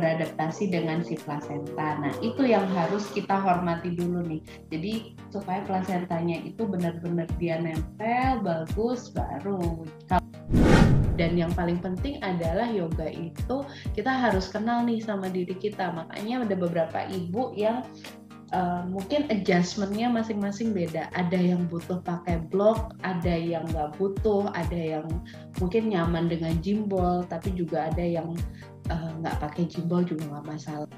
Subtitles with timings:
[0.00, 2.00] beradaptasi dengan si plasenta.
[2.00, 4.40] Nah, itu yang harus kita hormati dulu nih.
[4.72, 4.92] Jadi
[5.28, 9.84] supaya plasentanya itu benar-benar dia nempel, bagus, baru.
[11.20, 13.60] Dan yang paling penting adalah yoga itu
[13.92, 15.92] kita harus kenal nih sama diri kita.
[15.92, 17.84] Makanya ada beberapa ibu yang
[18.54, 21.10] uh, mungkin adjustmentnya masing-masing beda.
[21.16, 25.06] Ada yang butuh pakai blok, ada yang nggak butuh, ada yang
[25.58, 28.34] mungkin nyaman dengan jimbol, tapi juga ada yang
[28.90, 30.90] Eh, nggak uh, pakai jimbol juga nggak masalah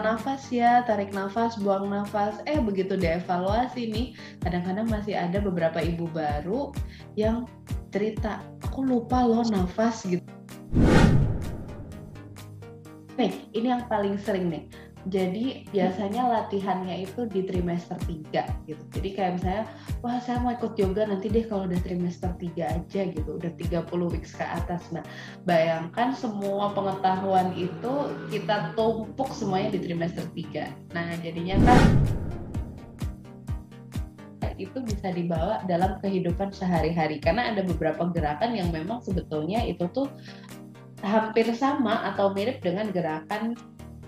[0.00, 2.40] nafas ya, tarik nafas, buang nafas.
[2.48, 4.06] Eh begitu dievaluasi nih,
[4.40, 6.72] kadang-kadang masih ada beberapa ibu baru
[7.20, 7.44] yang
[7.92, 10.24] cerita, aku lupa loh nafas gitu.
[13.20, 14.64] Nih, ini yang paling sering nih.
[15.12, 18.80] Jadi biasanya latihannya itu di trimester 3 gitu.
[18.96, 19.64] Jadi kayak misalnya,
[20.00, 24.08] wah saya mau ikut yoga nanti deh kalau udah trimester 3 aja gitu, udah 30
[24.08, 24.88] weeks ke atas.
[24.88, 25.04] Nah,
[25.44, 27.92] bayangkan semua pengetahuan itu
[28.32, 30.72] kita tumpuk semuanya di trimester 3.
[30.96, 31.80] Nah, jadinya kan
[34.60, 40.12] itu bisa dibawa dalam kehidupan sehari-hari karena ada beberapa gerakan yang memang sebetulnya itu tuh
[41.00, 43.56] hampir sama atau mirip dengan gerakan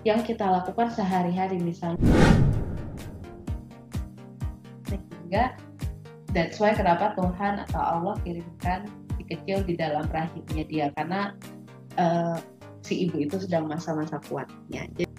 [0.03, 2.01] yang kita lakukan sehari-hari misalnya
[4.85, 5.57] sehingga
[6.35, 8.85] that's why kenapa Tuhan atau Allah kirimkan
[9.17, 11.33] si kecil di dalam rahimnya dia karena
[11.97, 12.37] uh,
[12.83, 14.85] si ibu itu sedang masa-masa kuatnya.
[14.93, 15.09] Jadi,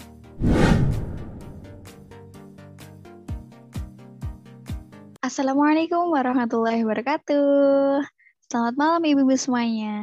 [5.25, 8.05] Assalamualaikum warahmatullahi wabarakatuh.
[8.53, 9.97] Selamat malam ibu-ibu semuanya.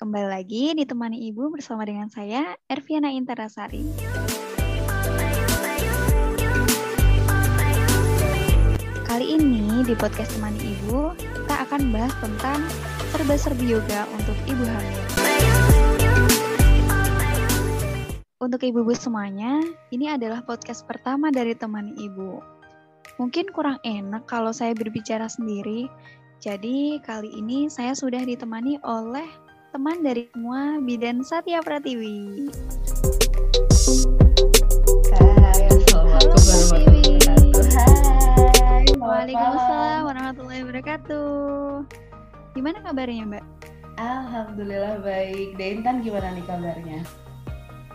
[0.00, 3.84] Kembali lagi ditemani Ibu bersama dengan saya, Erviana Intarasari.
[9.04, 12.64] Kali ini di podcast Temani Ibu, kita akan bahas tentang
[13.12, 15.04] serba-serbi yoga untuk ibu hamil.
[18.40, 19.60] Untuk ibu-ibu semuanya,
[19.92, 22.40] ini adalah podcast pertama dari Temani Ibu.
[23.20, 25.92] Mungkin kurang enak kalau saya berbicara sendiri,
[26.40, 32.50] jadi kali ini saya sudah ditemani oleh teman dari semua Bidan Satya Pratiwi.
[35.14, 38.86] Hai, Assalamualaikum Hai.
[38.98, 41.86] Waalaikumsalam warahmatullahi wabarakatuh.
[42.58, 43.44] Gimana kabarnya Mbak?
[43.94, 45.54] Alhamdulillah baik.
[45.54, 47.06] Intan gimana nih kabarnya?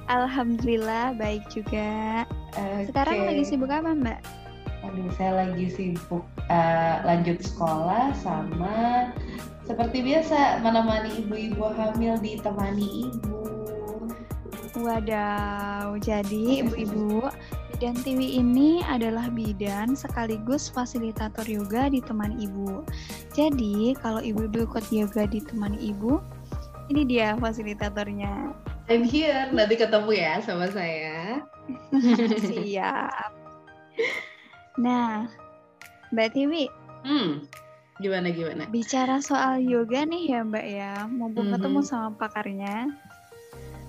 [0.08, 2.24] Alhamdulillah baik juga.
[2.56, 2.88] Okay.
[2.88, 4.20] Sekarang lagi sibuk apa Mbak?
[4.88, 9.12] Aduh, saya lagi sibuk uh, lanjut sekolah sama
[9.66, 13.42] seperti biasa, menemani ibu-ibu hamil ditemani ibu.
[14.78, 17.26] Wadaw, jadi ibu-ibu,
[17.74, 22.86] bidan Tiwi ini adalah bidan sekaligus fasilitator yoga ditemani ibu.
[23.34, 26.22] Jadi, kalau ibu-ibu ikut yoga ditemani ibu,
[26.94, 28.54] ini dia fasilitatornya.
[28.86, 31.42] I'm here, nanti ketemu ya sama saya.
[32.54, 33.32] Siap.
[34.78, 35.26] Nah,
[36.14, 36.70] Mbak Tiwi,
[37.02, 37.50] hmm.
[38.00, 38.68] Gimana gimana?
[38.68, 41.64] Bicara soal yoga nih ya Mbak ya, mumpung mm -hmm.
[41.64, 42.92] ketemu sama pakarnya.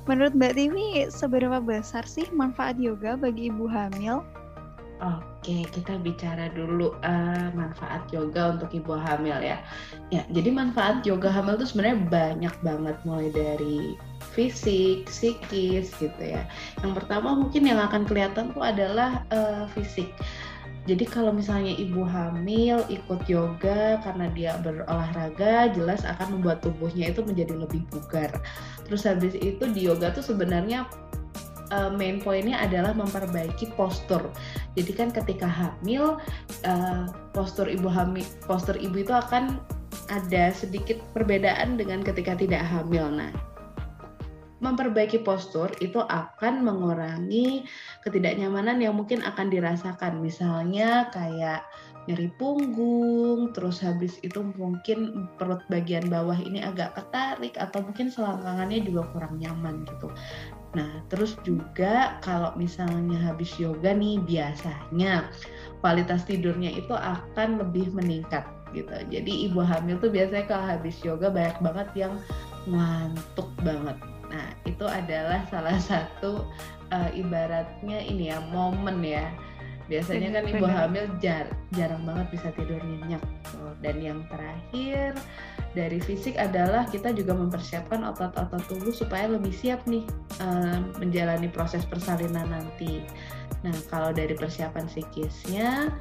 [0.06, 4.22] Menurut Mbak Tiwi, seberapa besar sih manfaat yoga bagi ibu hamil?
[4.96, 9.60] Oke, kita bicara dulu uh, manfaat yoga untuk ibu hamil ya.
[10.08, 13.98] Ya, jadi manfaat yoga hamil itu sebenarnya banyak banget mulai dari
[14.32, 16.48] fisik, psikis gitu ya.
[16.80, 20.08] Yang pertama mungkin yang akan kelihatan tuh adalah uh, fisik
[20.86, 27.26] jadi kalau misalnya ibu hamil ikut yoga karena dia berolahraga, jelas akan membuat tubuhnya itu
[27.26, 28.30] menjadi lebih bugar.
[28.86, 30.86] Terus habis itu di yoga tuh sebenarnya
[31.74, 34.30] uh, main poinnya adalah memperbaiki postur.
[34.78, 36.22] Jadi kan ketika hamil,
[36.62, 39.58] uh, postur ibu hamil, postur ibu itu akan
[40.06, 43.10] ada sedikit perbedaan dengan ketika tidak hamil.
[43.10, 43.34] Nah,
[44.60, 47.68] memperbaiki postur itu akan mengurangi
[48.00, 50.24] ketidaknyamanan yang mungkin akan dirasakan.
[50.24, 51.66] Misalnya kayak
[52.06, 58.86] nyeri punggung, terus habis itu mungkin perut bagian bawah ini agak ketarik atau mungkin selangkangannya
[58.86, 60.08] juga kurang nyaman gitu.
[60.78, 65.28] Nah, terus juga kalau misalnya habis yoga nih biasanya
[65.82, 68.92] kualitas tidurnya itu akan lebih meningkat gitu.
[69.10, 72.14] Jadi ibu hamil tuh biasanya kalau habis yoga banyak banget yang
[72.70, 73.98] ngantuk banget
[74.30, 76.46] Nah, itu adalah salah satu
[76.90, 79.30] uh, ibaratnya ini ya momen ya.
[79.86, 81.46] Biasanya kan ibu hamil jar
[81.78, 83.22] jarang banget bisa tidur nyenyak.
[83.78, 85.14] Dan yang terakhir
[85.78, 90.02] dari fisik adalah kita juga mempersiapkan otot-otot tubuh supaya lebih siap nih
[90.42, 93.06] uh, menjalani proses persalinan nanti.
[93.62, 95.94] Nah, kalau dari persiapan psikisnya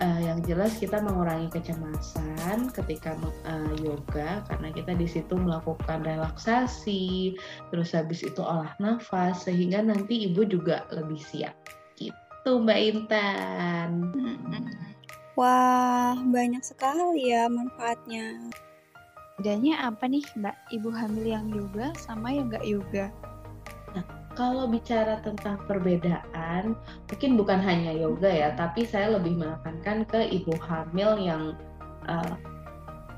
[0.00, 3.16] uh, yang jelas kita mengurangi kecemasan ketika
[3.46, 7.36] uh, yoga karena kita di situ melakukan relaksasi,
[7.72, 11.56] terus habis itu olah nafas sehingga nanti ibu juga lebih siap.
[11.96, 13.90] Gitu Mbak Intan.
[15.36, 18.40] Wah, banyak sekali ya manfaatnya.
[19.36, 23.12] Bedanya apa nih Mbak, ibu hamil yang yoga sama yang nggak yoga?
[24.36, 26.76] Kalau bicara tentang perbedaan,
[27.08, 31.56] mungkin bukan hanya yoga ya, tapi saya lebih menekankan ke ibu hamil yang
[32.04, 32.36] uh,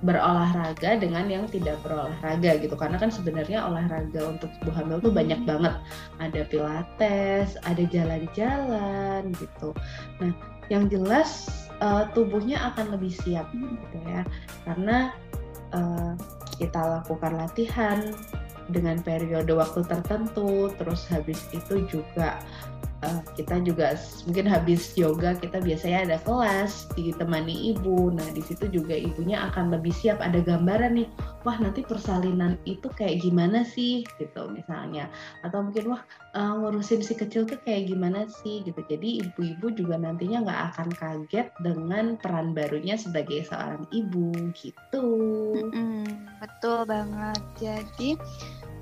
[0.07, 2.79] berolahraga dengan yang tidak berolahraga gitu.
[2.79, 5.75] Karena kan sebenarnya olahraga untuk ibu hamil tuh banyak banget.
[6.23, 9.75] Ada pilates ada jalan-jalan gitu.
[10.23, 10.33] Nah
[10.71, 11.51] yang jelas
[11.83, 14.23] uh, tubuhnya akan lebih siap gitu ya.
[14.63, 15.11] Karena
[15.75, 16.15] uh,
[16.63, 18.15] kita lakukan latihan
[18.69, 22.39] dengan periode waktu tertentu terus habis itu juga
[23.05, 23.95] uh, kita juga
[24.27, 28.11] mungkin habis yoga kita biasanya ada kelas ditemani ibu.
[28.11, 31.09] Nah di situ juga ibunya akan lebih siap ada gambaran nih
[31.47, 34.03] wah nanti persalinan itu kayak gimana sih?
[34.19, 35.07] Gitu misalnya.
[35.47, 36.03] Atau mungkin wah
[36.35, 38.67] uh, ngurusin si kecil tuh kayak gimana sih?
[38.67, 38.81] Gitu.
[38.89, 44.35] Jadi ibu-ibu juga nantinya nggak akan kaget dengan peran barunya sebagai seorang ibu.
[44.53, 45.07] Gitu.
[45.55, 46.05] Mm-hmm,
[46.43, 47.41] betul banget.
[47.59, 48.19] Jadi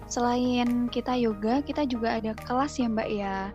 [0.07, 3.51] selain kita yoga kita juga ada kelas ya mbak ya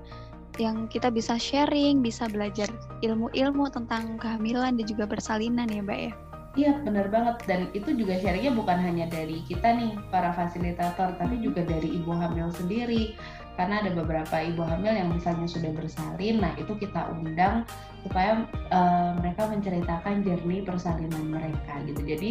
[0.61, 2.69] yang kita bisa sharing, bisa belajar
[3.01, 6.13] ilmu-ilmu tentang kehamilan dan juga persalinan ya Mbak ya.
[6.51, 11.39] Iya benar banget dan itu juga sharingnya bukan hanya dari kita nih para fasilitator tapi
[11.39, 11.43] hmm.
[11.47, 13.15] juga dari ibu hamil sendiri
[13.55, 17.63] karena ada beberapa ibu hamil yang misalnya sudah bersalin nah itu kita undang
[18.03, 22.29] supaya uh, mereka menceritakan jernih persalinan mereka gitu jadi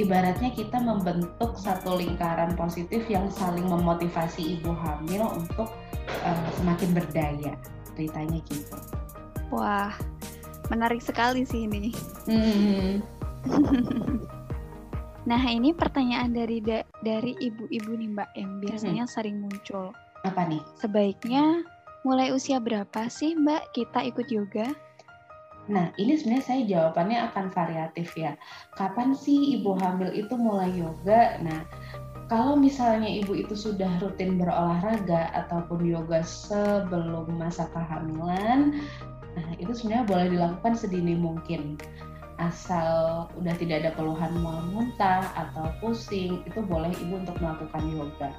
[0.00, 5.68] ibaratnya kita membentuk satu lingkaran positif yang saling memotivasi ibu hamil untuk
[6.24, 7.52] uh, semakin berdaya
[7.92, 8.76] ceritanya gitu.
[9.52, 9.92] Wah,
[10.72, 11.92] menarik sekali sih ini.
[12.24, 13.04] Hmm.
[15.28, 19.12] nah ini pertanyaan dari da dari ibu-ibu nih Mbak yang biasanya hmm.
[19.12, 19.92] sering muncul.
[20.24, 20.64] Apa nih?
[20.80, 21.68] Sebaiknya
[22.08, 24.72] mulai usia berapa sih Mbak kita ikut yoga?
[25.70, 28.34] Nah, ini sebenarnya saya jawabannya akan variatif ya.
[28.74, 31.38] Kapan sih ibu hamil itu mulai yoga?
[31.38, 31.62] Nah,
[32.26, 38.82] kalau misalnya ibu itu sudah rutin berolahraga ataupun yoga sebelum masa kehamilan,
[39.36, 41.78] nah itu sebenarnya boleh dilakukan sedini mungkin.
[42.40, 48.34] Asal udah tidak ada keluhan mual muntah atau pusing, itu boleh ibu untuk melakukan yoga.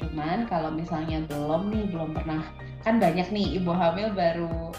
[0.00, 2.46] Cuman kalau misalnya belum nih, belum pernah,
[2.80, 4.72] kan banyak nih ibu hamil baru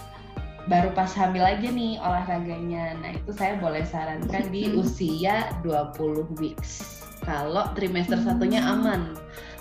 [0.67, 2.99] baru pas hamil aja nih olahraganya.
[2.99, 8.73] Nah, itu saya boleh sarankan di usia 20 weeks kalau trimester satunya hmm.
[8.79, 9.01] aman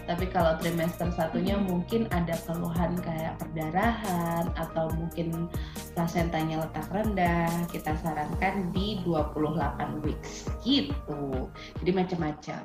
[0.06, 5.50] tapi kalau trimester satunya mungkin ada keluhan kayak perdarahan atau mungkin
[5.98, 11.50] plasentanya letak rendah, kita sarankan di 28 weeks gitu.
[11.82, 12.62] Jadi macam-macam.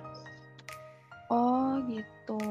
[1.33, 2.45] Oh gitu.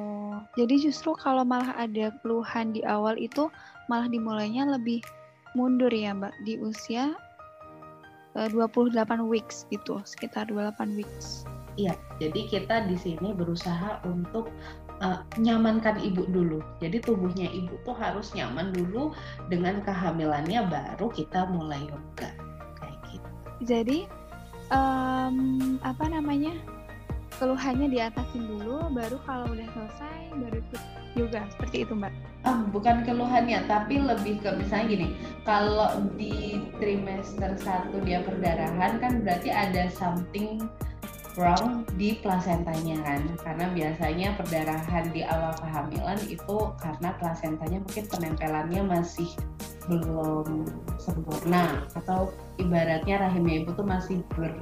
[0.59, 3.47] Jadi justru kalau malah ada keluhan di awal itu
[3.87, 4.99] malah dimulainya lebih
[5.59, 7.15] mundur ya Mbak di usia
[8.39, 11.43] 28 eh, weeks gitu, sekitar 28 weeks.
[11.75, 14.51] Iya, jadi kita di sini berusaha untuk
[15.03, 16.63] uh, nyamankan ibu dulu.
[16.79, 19.11] Jadi tubuhnya ibu tuh harus nyaman dulu
[19.51, 22.31] dengan kehamilannya, baru kita mulai yoga
[22.79, 23.31] kayak gitu.
[23.67, 23.99] Jadi
[24.71, 26.55] um, apa namanya
[27.41, 30.83] keluhannya diatasin dulu, baru kalau udah selesai baru ikut
[31.17, 32.13] yoga seperti itu mbak.
[32.45, 35.09] Oh, bukan keluhannya, tapi lebih ke misalnya gini,
[35.49, 35.89] kalau
[36.21, 40.69] di trimester satu dia perdarahan kan berarti ada something
[41.39, 48.83] wrong di plasentanya kan karena biasanya perdarahan di awal kehamilan itu karena plasentanya mungkin penempelannya
[48.83, 49.31] masih
[49.87, 50.67] belum
[50.99, 54.53] sempurna atau ibaratnya rahimnya ibu tuh masih ber,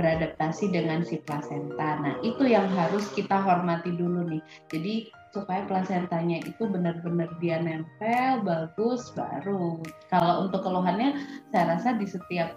[0.00, 2.00] beradaptasi dengan si plasenta.
[2.00, 4.40] Nah, itu yang harus kita hormati dulu nih.
[4.72, 4.94] Jadi
[5.30, 9.78] supaya plasentanya itu benar-benar dia nempel bagus baru.
[10.08, 11.20] Kalau untuk keluhannya
[11.52, 12.56] saya rasa di setiap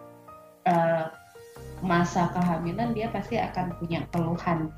[0.65, 1.11] uh,
[1.83, 4.71] masa kehamilan dia pasti akan punya keluhan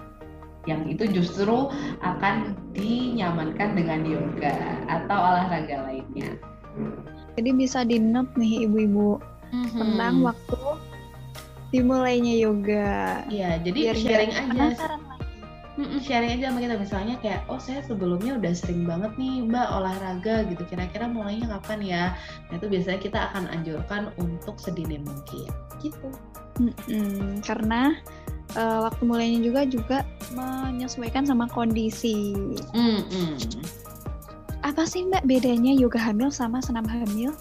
[0.66, 1.70] yang itu justru
[2.02, 6.36] akan dinyamankan dengan yoga atau olahraga lainnya.
[7.38, 9.22] Jadi bisa dinep nih ibu-ibu
[9.54, 9.78] mm-hmm.
[9.78, 10.60] tentang waktu
[11.76, 13.28] dimulainya yoga.
[13.28, 14.66] Iya, jadi Biar sharing aja.
[16.00, 20.48] sharing aja sama kita misalnya kayak oh saya sebelumnya udah sering banget nih mbak olahraga
[20.48, 22.04] gitu kira-kira mulainya kapan ya
[22.48, 25.52] nah itu biasanya kita akan anjurkan untuk sedini mungkin
[25.84, 26.08] gitu
[26.56, 28.00] Hmm, karena
[28.56, 29.98] uh, waktu mulainya juga juga
[30.32, 32.32] menyesuaikan sama kondisi.
[32.72, 33.32] Mm -hmm.
[34.64, 37.36] Apa sih Mbak bedanya yoga hamil sama senam hamil?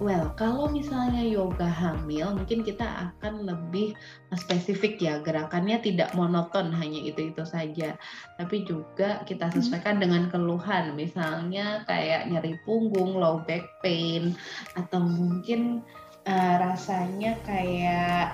[0.00, 3.92] Well, kalau misalnya yoga hamil, mungkin kita akan lebih
[4.32, 7.94] spesifik ya gerakannya tidak monoton hanya itu-itu saja,
[8.40, 9.54] tapi juga kita hmm.
[9.60, 14.32] sesuaikan dengan keluhan, misalnya kayak nyeri punggung, low back pain,
[14.80, 15.84] atau mungkin
[16.24, 18.32] uh, rasanya kayak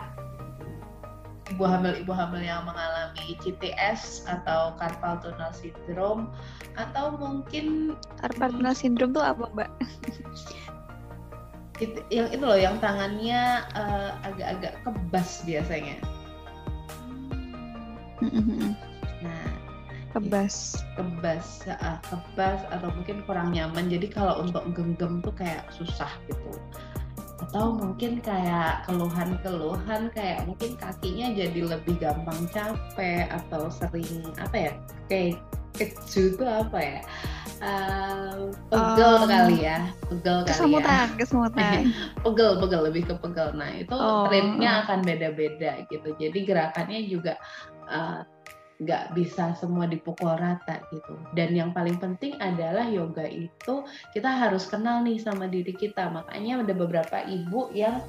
[1.51, 6.27] ibu hamil ibu hamil yang mengalami CTS atau carpal tunnel syndrome
[6.75, 9.71] atau mungkin carpal tunnel syndrome itu apa mbak?
[11.81, 15.97] itu, yang itu loh yang tangannya uh, agak-agak kebas biasanya.
[19.23, 19.49] Nah,
[20.17, 23.89] kebas, kebas, uh, kebas atau mungkin kurang nyaman.
[23.93, 26.57] Jadi kalau untuk genggam tuh kayak susah gitu
[27.37, 34.73] atau mungkin kayak keluhan-keluhan kayak mungkin kakinya jadi lebih gampang capek atau sering apa ya
[35.13, 35.37] kayak
[35.77, 37.01] keju itu apa ya
[37.63, 41.81] uh, pegel um, kali ya pegel kali kesemutan, ya kesemutan
[42.25, 44.27] pegel pegel lebih ke pegel nah itu oh.
[44.29, 47.35] trennya akan beda-beda gitu jadi gerakannya juga
[47.89, 48.27] uh,
[48.77, 51.17] nggak bisa semua dipukul rata gitu.
[51.33, 56.13] Dan yang paling penting adalah yoga itu kita harus kenal nih sama diri kita.
[56.13, 58.05] Makanya ada beberapa ibu yang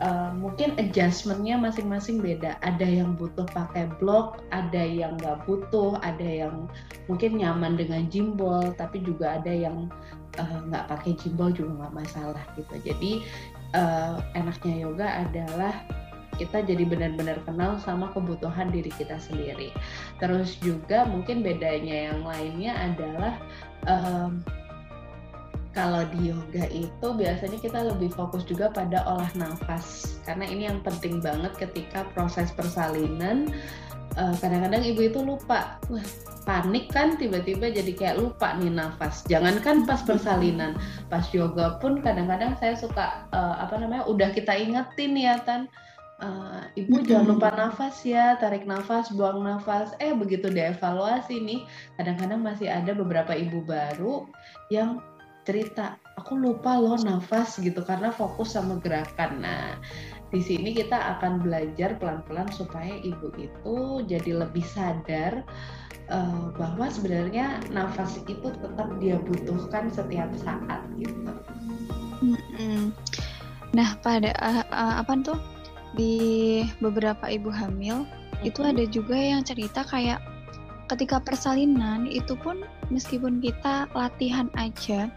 [0.00, 2.56] uh, mungkin adjustmentnya masing-masing beda.
[2.60, 6.68] Ada yang butuh pakai blok, ada yang nggak butuh, ada yang
[7.08, 9.88] mungkin nyaman dengan jimbol, tapi juga ada yang
[10.36, 12.74] uh, nggak pakai jimbol juga nggak masalah gitu.
[12.84, 13.12] Jadi
[13.72, 15.74] uh, enaknya yoga adalah
[16.36, 19.72] kita jadi benar-benar kenal sama kebutuhan diri kita sendiri.
[20.20, 23.34] Terus juga mungkin bedanya yang lainnya adalah
[23.88, 24.44] um,
[25.76, 30.16] kalau di yoga itu biasanya kita lebih fokus juga pada olah nafas.
[30.24, 33.52] Karena ini yang penting banget ketika proses persalinan
[34.40, 35.76] kadang-kadang uh, ibu itu lupa.
[35.92, 36.08] Wah
[36.48, 39.26] panik kan tiba-tiba jadi kayak lupa nih nafas.
[39.28, 40.78] Jangankan pas persalinan
[41.12, 45.68] pas yoga pun kadang-kadang saya suka uh, apa namanya udah kita ingetin ya tan.
[46.16, 49.92] Uh, ibu jangan lupa nafas ya, tarik nafas, buang nafas.
[50.00, 51.60] Eh begitu dievaluasi nih,
[52.00, 54.24] kadang-kadang masih ada beberapa ibu baru
[54.72, 55.04] yang
[55.46, 59.46] cerita, aku lupa loh nafas gitu karena fokus sama gerakan.
[59.46, 59.78] Nah,
[60.34, 65.46] di sini kita akan belajar pelan-pelan supaya ibu itu jadi lebih sadar
[66.10, 71.30] uh, bahwa sebenarnya nafas itu tetap dia butuhkan setiap saat gitu.
[73.70, 75.38] Nah, pada uh, uh, apa tuh?
[75.96, 78.44] di beberapa ibu hamil hmm.
[78.46, 80.20] itu ada juga yang cerita kayak
[80.92, 85.10] ketika persalinan itu pun meskipun kita latihan aja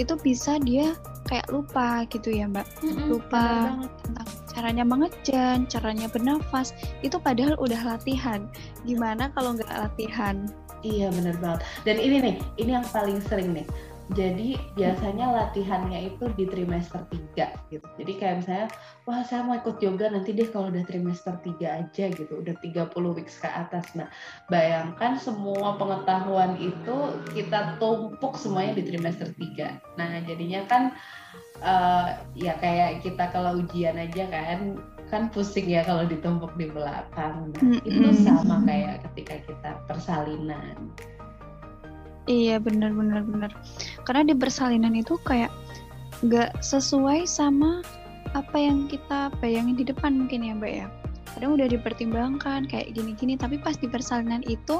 [0.00, 0.96] itu bisa dia
[1.28, 2.64] kayak lupa gitu ya mbak.
[2.80, 6.72] Mm-hmm, lupa tentang caranya mengejan caranya bernafas
[7.04, 8.48] itu padahal udah latihan.
[8.88, 10.48] Gimana kalau nggak latihan?
[10.82, 11.60] Iya benar banget.
[11.86, 13.66] Dan ini nih ini yang paling sering nih
[14.12, 17.02] jadi biasanya latihannya itu di trimester
[17.34, 17.86] 3 gitu.
[17.98, 18.68] Jadi kayak misalnya,
[19.08, 23.16] wah saya mau ikut yoga nanti deh kalau udah trimester 3 aja gitu, udah 30
[23.16, 23.88] weeks ke atas.
[23.96, 24.12] Nah,
[24.52, 26.96] bayangkan semua pengetahuan itu
[27.32, 29.98] kita tumpuk semuanya di trimester 3.
[29.98, 30.82] Nah, jadinya kan
[31.64, 34.76] uh, ya kayak kita kalau ujian aja kan
[35.12, 37.52] kan pusing ya kalau ditumpuk di belakang.
[37.60, 40.76] Nah, itu sama kayak ketika kita persalinan.
[42.30, 43.50] Iya benar benar benar.
[44.06, 45.50] Karena di persalinan itu kayak
[46.22, 47.82] nggak sesuai sama
[48.32, 50.86] apa yang kita bayangin di depan mungkin ya mbak ya.
[51.34, 54.78] Kadang udah dipertimbangkan kayak gini-gini, tapi pas di persalinan itu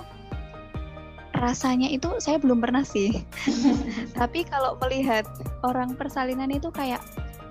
[1.42, 3.26] rasanya itu saya belum pernah sih.
[4.20, 5.26] tapi kalau melihat
[5.66, 7.02] orang persalinan itu kayak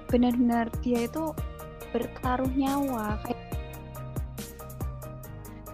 [0.08, 1.36] benar-benar dia itu
[1.92, 3.51] bertaruh nyawa kayak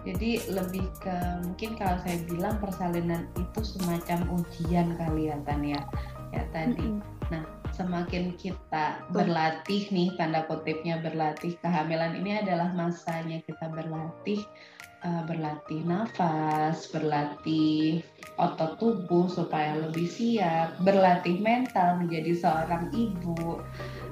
[0.06, 5.82] jadi lebih ke mungkin kalau saya bilang persalinan itu semacam ujian kali ya Tania
[6.34, 6.84] ya tadi.
[6.84, 7.16] Mm -hmm.
[7.28, 7.44] Nah,
[7.76, 14.40] semakin kita berlatih nih tanda kutipnya berlatih kehamilan ini adalah masanya kita berlatih
[15.04, 18.02] uh, berlatih nafas, berlatih
[18.38, 23.62] otot tubuh supaya lebih siap, berlatih mental menjadi seorang ibu.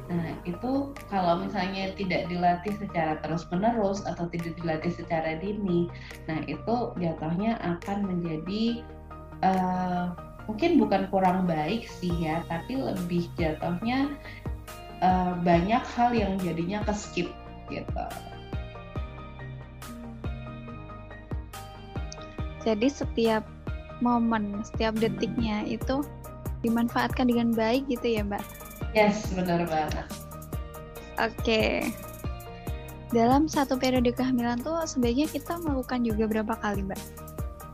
[0.07, 0.25] Nah,
[0.57, 5.93] itu kalau misalnya tidak dilatih secara terus-menerus atau tidak dilatih secara dini,
[6.25, 8.81] nah itu jatuhnya akan menjadi
[9.45, 10.17] uh,
[10.49, 14.17] mungkin bukan kurang baik sih ya, tapi lebih jatuhnya
[15.05, 17.29] uh, banyak hal yang jadinya keskip
[17.69, 18.07] gitu.
[22.67, 23.47] Jadi setiap
[24.03, 26.03] momen, setiap detiknya itu
[26.67, 28.43] dimanfaatkan dengan baik gitu ya, Mbak?
[28.91, 30.25] Yes, benar banget.
[31.16, 31.92] Oke.
[33.14, 37.02] Dalam satu periode kehamilan tuh sebaiknya kita melakukan juga berapa kali, Mbak?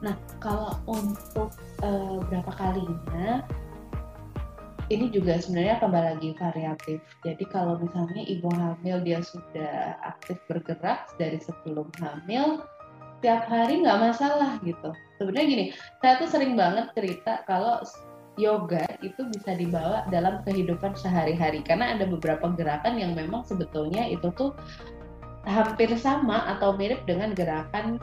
[0.02, 3.46] Nah, kalau untuk uh, berapa kalinya
[4.92, 6.98] ini juga sebenarnya kembali lagi variatif.
[7.24, 12.60] Jadi kalau misalnya ibu hamil dia sudah aktif bergerak dari sebelum hamil,
[13.24, 14.92] tiap hari nggak masalah gitu.
[15.16, 15.64] Sebenarnya gini,
[16.04, 17.80] saya tuh sering banget cerita kalau
[18.40, 21.60] yoga itu bisa dibawa dalam kehidupan sehari-hari.
[21.60, 24.56] Karena ada beberapa gerakan yang memang sebetulnya itu tuh
[25.44, 27.98] hampir sama atau mirip dengan gerakan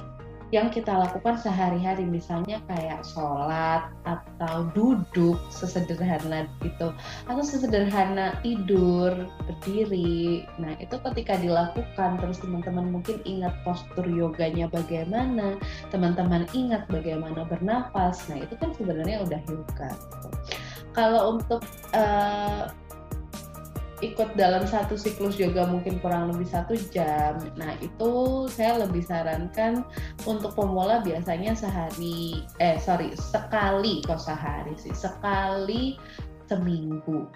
[0.50, 6.90] yang kita lakukan sehari-hari misalnya kayak sholat atau duduk sesederhana itu
[7.30, 9.14] atau sesederhana tidur
[9.46, 10.50] berdiri.
[10.58, 15.62] Nah itu ketika dilakukan terus teman-teman mungkin ingat postur yoganya bagaimana
[15.94, 19.90] teman-teman ingat bagaimana bernafas nah itu kan sebenarnya udah yoga.
[20.98, 21.62] Kalau untuk
[21.94, 22.74] uh,
[24.00, 27.40] ikut dalam satu siklus yoga mungkin kurang lebih satu jam.
[27.60, 29.84] Nah itu saya lebih sarankan
[30.24, 36.00] untuk pemula biasanya sehari, eh sorry sekali kok sehari sih, sekali
[36.48, 37.28] seminggu.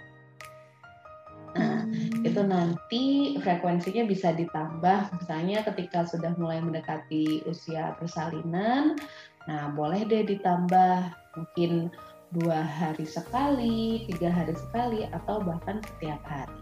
[1.54, 2.26] Nah hmm.
[2.26, 3.04] itu nanti
[3.44, 8.98] frekuensinya bisa ditambah, misalnya ketika sudah mulai mendekati usia persalinan,
[9.46, 11.94] nah boleh deh ditambah mungkin
[12.34, 16.58] dua hari sekali, tiga hari sekali, atau bahkan setiap hari.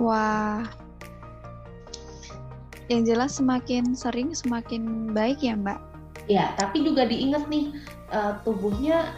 [0.00, 0.64] Wah,
[2.88, 5.78] yang jelas semakin sering semakin baik ya Mbak.
[6.28, 7.72] Ya, tapi juga diingat nih
[8.12, 9.12] uh, tubuhnya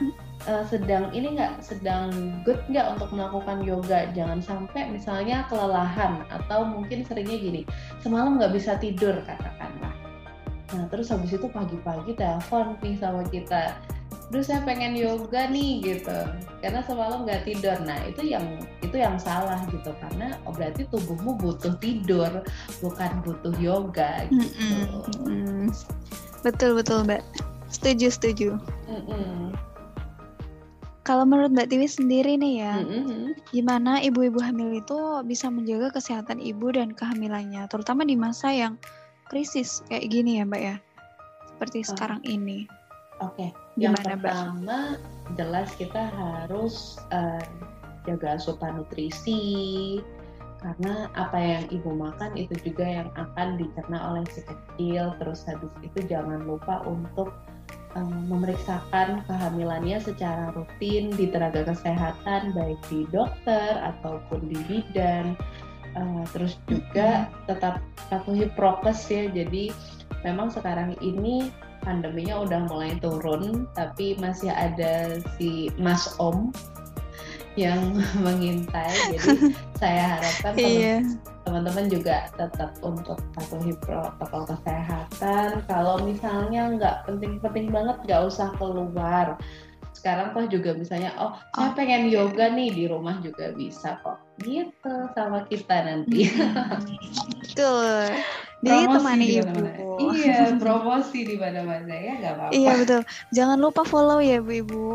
[0.51, 4.11] uh, sedang ini nggak sedang good nggak untuk melakukan yoga.
[4.11, 7.63] Jangan sampai misalnya kelelahan atau mungkin seringnya gini,
[8.03, 9.95] semalam nggak bisa tidur katakanlah.
[10.71, 13.75] Nah terus habis itu pagi-pagi telepon nih sama kita
[14.31, 16.19] Duh saya pengen yoga nih gitu
[16.63, 21.35] karena semalam nggak tidur nah itu yang itu yang salah gitu karena oh, berarti tubuhmu
[21.35, 22.47] butuh tidur
[22.79, 24.87] bukan butuh yoga gitu mm
[25.27, 25.63] -mm.
[26.47, 27.27] betul betul mbak
[27.75, 28.51] setuju setuju
[28.87, 29.51] mm -mm.
[31.01, 33.51] Kalau menurut Mbak Tiwi sendiri nih ya, mm-hmm.
[33.51, 34.95] gimana ibu-ibu hamil itu
[35.27, 38.79] bisa menjaga kesehatan ibu dan kehamilannya, terutama di masa yang
[39.27, 40.77] krisis kayak gini ya Mbak ya,
[41.51, 41.87] seperti oh.
[41.91, 42.69] sekarang ini.
[43.21, 43.51] Oke, okay.
[43.77, 44.97] yang pertama
[45.37, 47.45] jelas kita harus uh,
[48.09, 50.01] jaga asupan nutrisi
[50.61, 55.17] karena apa yang ibu makan itu juga yang akan dicerna oleh si kecil.
[55.17, 57.33] Terus habis itu jangan lupa untuk
[57.97, 65.37] um, memeriksakan kehamilannya secara rutin di tenaga kesehatan baik di dokter ataupun di bidan.
[65.97, 69.33] Uh, terus juga tetap patuhi prokes ya.
[69.33, 69.73] Jadi
[70.23, 71.49] memang sekarang ini
[71.83, 76.53] pandeminya udah mulai turun, tapi masih ada si Mas Om
[77.59, 78.95] yang mengintai.
[79.17, 80.97] Jadi saya harapkan iya.
[81.49, 85.65] teman-teman juga tetap untuk patuhi protokol kesehatan.
[85.67, 89.41] Kalau misalnya nggak penting-penting banget, nggak usah keluar.
[89.91, 91.77] Sekarang toh juga misalnya, oh saya oh.
[91.77, 94.17] pengen yoga nih di rumah juga bisa kok.
[94.41, 96.31] Gitu sama kita nanti.
[97.45, 98.17] Betul.
[98.61, 99.63] Jadi temani ibu.
[100.01, 102.53] Iya, promosi di mana-mana ya nggak apa-apa.
[102.53, 103.03] Iya betul.
[103.33, 104.89] Jangan lupa follow ya bu ibu.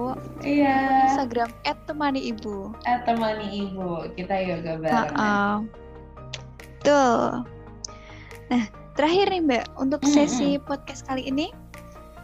[0.45, 1.09] Iya.
[1.09, 1.49] Instagram
[1.89, 2.77] @temani_ibu.
[2.85, 4.13] @temani_ibu.
[4.13, 4.93] Kita yoga bareng.
[4.93, 5.55] Uh -uh.
[6.85, 7.41] Tuh.
[8.53, 10.67] Nah, terakhir nih Mbak, untuk sesi mm -hmm.
[10.69, 11.49] podcast kali ini.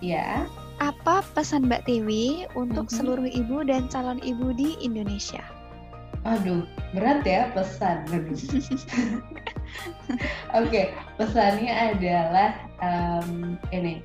[0.06, 0.46] Iya.
[0.78, 2.98] Apa pesan Mbak Tiwi untuk mm -hmm.
[3.02, 5.42] seluruh ibu dan calon ibu di Indonesia?
[6.22, 6.62] Aduh,
[6.94, 8.06] berat ya pesan.
[10.60, 12.50] Oke, pesannya adalah
[12.82, 14.04] um, ini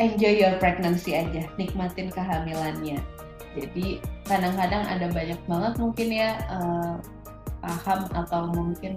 [0.00, 2.98] enjoy your pregnancy aja, nikmatin kehamilannya.
[3.58, 6.96] Jadi kadang-kadang ada banyak banget mungkin ya uh,
[7.60, 8.94] paham atau mungkin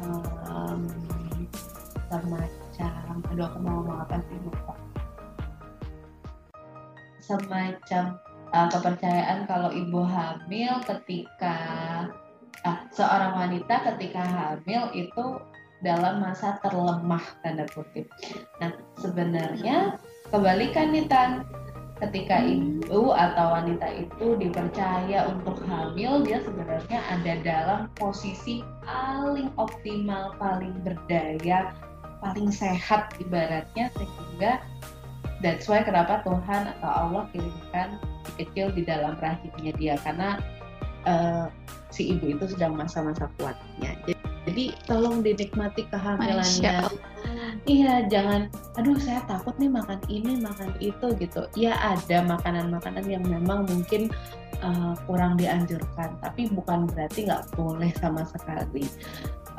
[0.00, 0.88] um,
[2.08, 4.74] semacam, aduh aku mau ngomong apa sih lupa.
[7.22, 8.04] Semacam
[8.50, 11.56] uh, kepercayaan kalau ibu hamil ketika
[12.64, 15.40] uh, seorang wanita ketika hamil itu
[15.82, 18.06] dalam masa terlemah tanda kutip.
[18.62, 18.70] Nah
[19.02, 19.98] sebenarnya
[20.30, 21.42] kebalikan nih Tan,
[21.98, 30.34] ketika ibu atau wanita itu dipercaya untuk hamil, dia sebenarnya ada dalam posisi paling optimal,
[30.38, 31.74] paling berdaya,
[32.22, 34.62] paling sehat ibaratnya sehingga
[35.42, 39.94] that's why kenapa Tuhan atau Allah kirimkan si kecil di dalam rahimnya dia.
[39.98, 40.38] Karena
[41.06, 41.50] uh,
[41.92, 43.92] si ibu itu sedang masa-masa kuatnya.
[44.42, 46.90] Jadi, tolong dinikmati kehamilannya.
[47.62, 51.46] Iya, jangan aduh saya takut nih makan ini, makan itu gitu.
[51.54, 54.10] Ya ada makanan-makanan yang memang mungkin
[54.66, 58.90] uh, kurang dianjurkan, tapi bukan berarti nggak boleh sama sekali.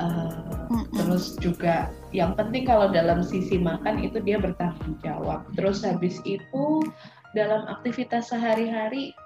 [0.02, 0.96] Uh, mm -mm.
[1.00, 5.46] Terus juga yang penting kalau dalam sisi makan itu dia bertanggung jawab.
[5.56, 6.84] Terus habis itu
[7.32, 9.16] dalam aktivitas sehari-hari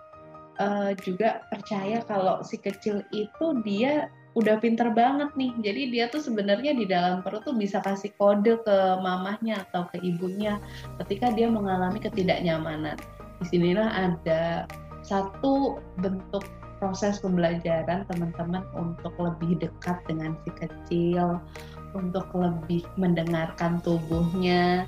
[0.61, 5.53] uh, juga percaya kalau si kecil itu dia udah pinter banget nih.
[5.63, 9.99] Jadi dia tuh sebenarnya di dalam perut tuh bisa kasih kode ke mamahnya atau ke
[10.05, 10.63] ibunya
[11.03, 12.95] ketika dia mengalami ketidaknyamanan.
[13.43, 14.71] Di sinilah ada
[15.03, 16.47] satu bentuk
[16.79, 21.43] proses pembelajaran teman-teman untuk lebih dekat dengan si kecil,
[21.99, 24.87] untuk lebih mendengarkan tubuhnya.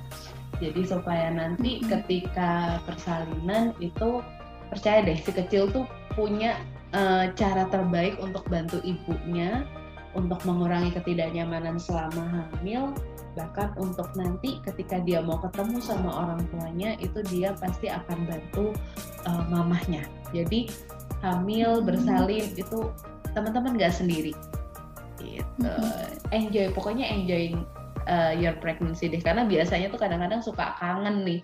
[0.63, 4.23] Jadi supaya nanti ketika persalinan itu
[4.71, 5.83] percaya deh si kecil tuh
[6.15, 6.55] punya
[6.95, 9.67] uh, cara terbaik untuk bantu ibunya
[10.15, 12.23] untuk mengurangi ketidaknyamanan selama
[12.55, 12.95] hamil
[13.31, 18.75] bahkan untuk nanti ketika dia mau ketemu sama orang tuanya itu dia pasti akan bantu
[19.23, 20.03] uh, mamahnya.
[20.35, 20.67] Jadi
[21.23, 21.87] hamil hmm.
[21.87, 22.91] bersalin itu
[23.31, 24.35] teman-teman nggak sendiri.
[25.21, 25.63] Gitu.
[25.63, 26.11] Hmm.
[26.33, 27.63] enjoy pokoknya enjoying
[28.11, 29.23] uh, your pregnancy deh.
[29.23, 31.39] Karena biasanya tuh kadang-kadang suka kangen nih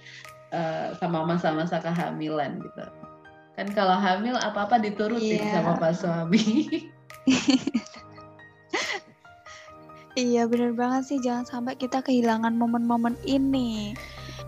[0.51, 2.83] uh, sama masa-masa kehamilan gitu
[3.57, 5.57] kan kalau hamil apa-apa diturutin yeah.
[5.57, 6.85] sama pak suami
[10.13, 13.97] iya bener banget sih jangan sampai kita kehilangan momen-momen ini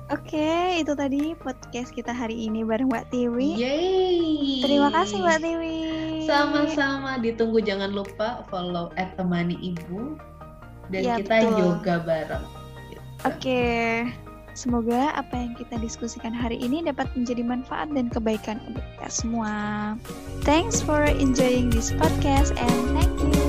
[0.10, 3.62] Oke, itu tadi podcast kita hari ini bareng Mbak Tiwi.
[3.62, 4.58] Yeay.
[4.66, 5.78] Terima kasih Mbak Tiwi.
[6.26, 10.18] Sama-sama, ditunggu jangan lupa follow at temani ibu
[10.90, 11.62] dan ya, kita betul.
[11.62, 12.46] yoga bareng.
[12.90, 13.02] Gitu.
[13.22, 13.70] Oke.
[14.60, 19.54] Semoga apa yang kita diskusikan hari ini dapat menjadi manfaat dan kebaikan untuk kita semua.
[20.44, 23.40] Thanks for enjoying this podcast and thank